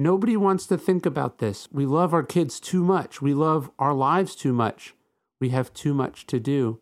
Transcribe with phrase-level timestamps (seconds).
[0.00, 1.68] Nobody wants to think about this.
[1.70, 3.20] We love our kids too much.
[3.20, 4.94] We love our lives too much.
[5.42, 6.80] We have too much to do.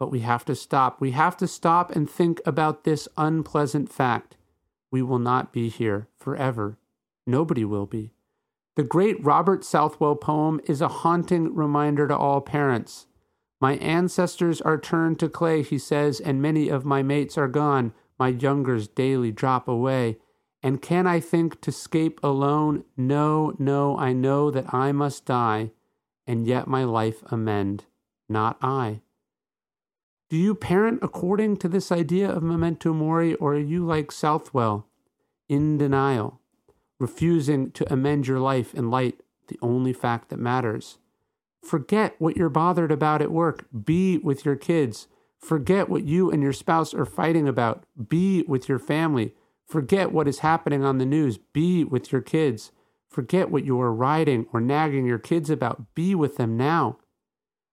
[0.00, 1.00] But we have to stop.
[1.00, 4.36] We have to stop and think about this unpleasant fact.
[4.90, 6.76] We will not be here forever.
[7.24, 8.10] Nobody will be.
[8.74, 13.06] The great Robert Southwell poem is a haunting reminder to all parents.
[13.60, 17.92] My ancestors are turned to clay, he says, and many of my mates are gone.
[18.18, 20.18] My youngers daily drop away.
[20.62, 22.84] And can I think to scape alone?
[22.96, 25.70] No, no, I know that I must die,
[26.26, 27.84] and yet my life amend,
[28.28, 29.00] not I.
[30.28, 34.86] Do you parent according to this idea of memento mori, or are you like Southwell,
[35.48, 36.40] in denial,
[36.98, 40.98] refusing to amend your life in light the only fact that matters?
[41.62, 43.66] Forget what you're bothered about at work.
[43.84, 45.08] Be with your kids.
[45.38, 47.84] Forget what you and your spouse are fighting about.
[48.08, 49.34] Be with your family.
[49.68, 51.38] Forget what is happening on the news.
[51.38, 52.72] Be with your kids.
[53.08, 55.94] Forget what you are writing or nagging your kids about.
[55.94, 56.96] Be with them now.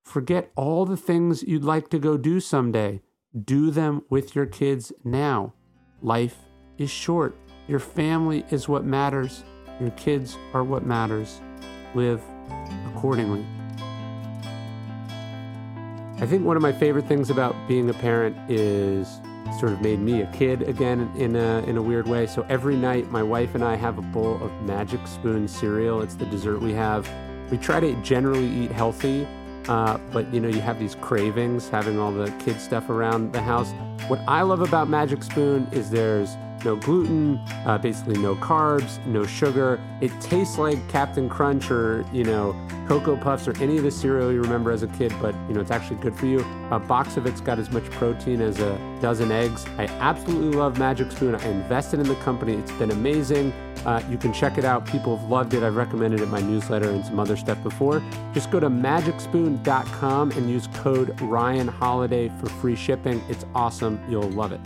[0.03, 3.01] Forget all the things you'd like to go do someday.
[3.43, 5.53] Do them with your kids now.
[6.01, 6.37] Life
[6.77, 7.37] is short.
[7.67, 9.43] Your family is what matters.
[9.79, 11.41] Your kids are what matters.
[11.95, 12.21] Live
[12.93, 13.45] accordingly.
[16.17, 19.19] I think one of my favorite things about being a parent is
[19.59, 22.25] sort of made me a kid again in a, in a weird way.
[22.25, 26.01] So every night, my wife and I have a bowl of Magic Spoon cereal.
[26.01, 27.09] It's the dessert we have.
[27.51, 29.27] We try to generally eat healthy,
[29.67, 33.41] uh, but you know, you have these cravings having all the kid stuff around the
[33.41, 33.73] house.
[34.07, 39.25] What I love about Magic Spoon is there's no gluten, uh, basically no carbs, no
[39.25, 39.79] sugar.
[40.01, 42.55] It tastes like Captain Crunch or, you know,
[42.87, 45.61] Cocoa Puffs or any of the cereal you remember as a kid, but, you know,
[45.61, 46.45] it's actually good for you.
[46.71, 49.65] A box of it's got as much protein as a dozen eggs.
[49.77, 51.35] I absolutely love Magic Spoon.
[51.35, 52.53] I invested in the company.
[52.53, 53.53] It's been amazing.
[53.85, 54.85] Uh, you can check it out.
[54.85, 55.63] People have loved it.
[55.63, 58.01] I've recommended it in my newsletter and some other stuff before.
[58.33, 63.21] Just go to magicspoon.com and use code Ryan Holiday for free shipping.
[63.29, 64.03] It's awesome.
[64.09, 64.61] You'll love it.